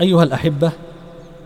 [0.00, 0.72] أيها الأحبة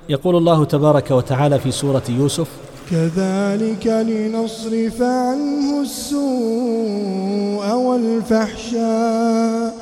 [0.08, 2.48] يقول الله تبارك وتعالى في سورة يوسف
[2.90, 9.74] كذلك لنصرف عنه السوء والفحشاء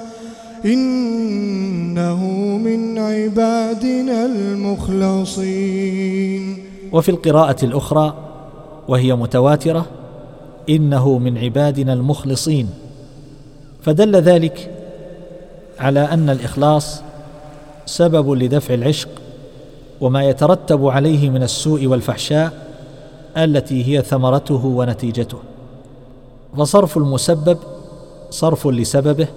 [0.65, 2.25] إنه
[2.57, 5.85] من عبادنا المخلصين.
[6.93, 8.15] وفي القراءة الأخرى
[8.89, 9.87] وهي متواترة
[10.69, 12.69] إنه من عبادنا المخلصين.
[13.83, 14.71] فدل ذلك
[15.79, 17.01] على أن الإخلاص
[17.87, 19.09] سبب لدفع العشق
[20.01, 22.67] وما يترتب عليه من السوء والفحشاء
[23.37, 25.39] التي هي ثمرته ونتيجته.
[26.57, 27.59] فصرف المسبب
[28.31, 29.29] صرف لسببه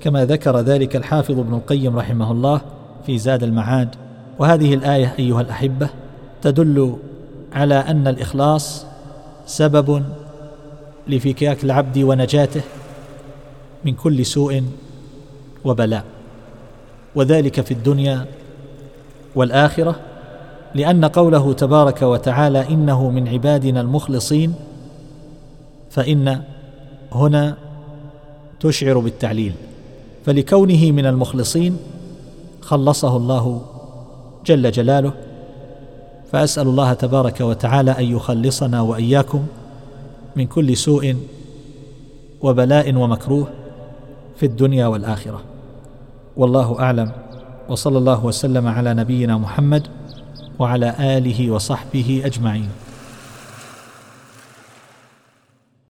[0.00, 2.60] كما ذكر ذلك الحافظ ابن القيم رحمه الله
[3.06, 3.88] في زاد المعاد.
[4.38, 5.88] وهذه الآية أيها الأحبة
[6.42, 6.96] تدل
[7.52, 8.86] على أن الإخلاص
[9.46, 10.02] سبب
[11.08, 12.62] لفكاك العبد ونجاته
[13.84, 14.62] من كل سوء
[15.64, 16.13] وبلاء.
[17.14, 18.26] وذلك في الدنيا
[19.34, 19.96] والآخرة
[20.74, 24.54] لأن قوله تبارك وتعالى إنه من عبادنا المخلصين
[25.90, 26.40] فإن
[27.12, 27.56] هنا
[28.60, 29.52] تشعر بالتعليل.
[30.26, 31.76] فلكونه من المخلصين
[32.60, 33.62] خلصه الله
[34.46, 35.12] جل جلاله.
[36.32, 39.46] فأسأل الله تبارك وتعالى أن يخلصنا وإياكم
[40.36, 41.16] من كل سوء
[42.40, 43.48] وبلاء ومكروه
[44.36, 45.53] في الدنيا والآخرة.
[46.36, 47.10] والله أعلم.
[47.68, 49.86] وصلى الله وسلم على نبينا محمد
[50.58, 52.83] وعلى آله وصحبه أجمعين.